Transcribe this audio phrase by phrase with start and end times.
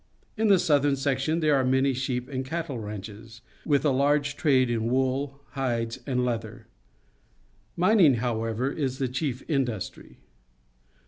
[0.35, 4.67] In the southern section there are many sheep and cattle ranches, with a large trade
[4.67, 6.65] in wool, hides, and leather.
[7.75, 10.17] Mining, however, is the chief industry.